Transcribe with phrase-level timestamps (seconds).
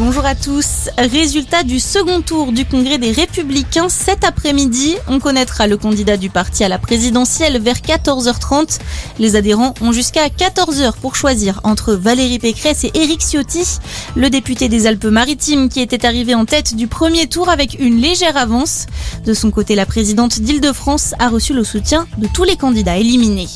[0.00, 0.88] bonjour à tous.
[0.96, 4.96] Résultat du second tour du congrès des Républicains cet après-midi.
[5.08, 8.78] On connaîtra le candidat du parti à la présidentielle vers 14h30.
[9.18, 13.78] Les adhérents ont jusqu'à 14h pour choisir entre Valérie Pécresse et Éric Ciotti,
[14.16, 18.38] le député des Alpes-Maritimes qui était arrivé en tête du premier tour avec une légère
[18.38, 18.86] avance.
[19.26, 23.48] De son côté, la présidente d'Île-de-France a reçu le soutien de tous les candidats éliminés.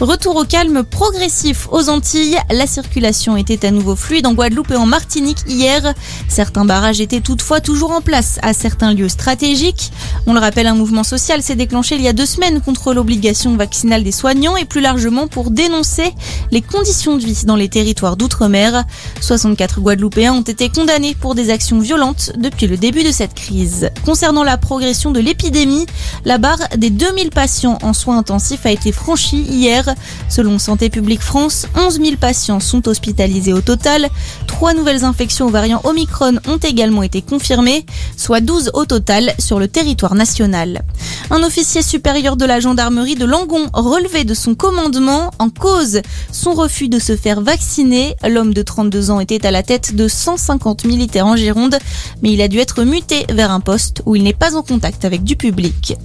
[0.00, 2.38] Retour au calme progressif aux Antilles.
[2.50, 5.92] La circulation était à nouveau fluide en Guadeloupe et en Martinique hier.
[6.26, 9.92] Certains barrages étaient toutefois toujours en place à certains lieux stratégiques.
[10.26, 13.54] On le rappelle, un mouvement social s'est déclenché il y a deux semaines contre l'obligation
[13.58, 16.14] vaccinale des soignants et plus largement pour dénoncer
[16.50, 18.84] les conditions de vie dans les territoires d'outre-mer.
[19.20, 23.90] 64 Guadeloupéens ont été condamnés pour des actions violentes depuis le début de cette crise.
[24.06, 25.84] Concernant la progression de l'épidémie,
[26.24, 29.89] la barre des 2000 patients en soins intensifs a été franchie hier.
[30.28, 34.08] Selon Santé publique France, 11 000 patients sont hospitalisés au total.
[34.46, 39.58] Trois nouvelles infections au variant Omicron ont également été confirmées, soit 12 au total sur
[39.58, 40.82] le territoire national.
[41.30, 46.00] Un officier supérieur de la gendarmerie de Langon relevé de son commandement en cause
[46.32, 48.16] son refus de se faire vacciner.
[48.28, 51.78] L'homme de 32 ans était à la tête de 150 militaires en Gironde,
[52.22, 55.04] mais il a dû être muté vers un poste où il n'est pas en contact
[55.04, 55.96] avec du public.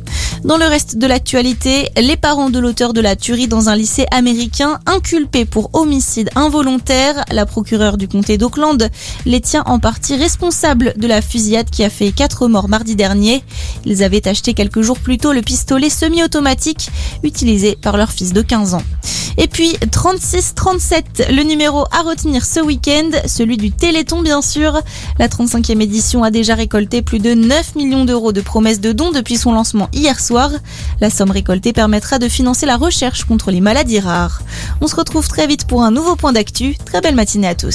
[0.45, 4.05] Dans le reste de l'actualité, les parents de l'auteur de la tuerie dans un lycée
[4.11, 8.91] américain inculpé pour homicide involontaire, la procureure du comté d'Auckland
[9.25, 13.43] les tient en partie responsables de la fusillade qui a fait quatre morts mardi dernier.
[13.85, 16.91] Ils avaient acheté quelques jours plus tôt le pistolet semi-automatique
[17.23, 18.83] utilisé par leur fils de 15 ans.
[19.37, 24.81] Et puis 36-37, le numéro à retenir ce week-end, celui du Téléthon bien sûr.
[25.19, 29.11] La 35e édition a déjà récolté plus de 9 millions d'euros de promesses de dons
[29.11, 30.51] depuis son lancement hier soir.
[31.01, 34.41] La somme récoltée permettra de financer la recherche contre les maladies rares.
[34.81, 36.75] On se retrouve très vite pour un nouveau point d'actu.
[36.85, 37.73] Très belle matinée à tous.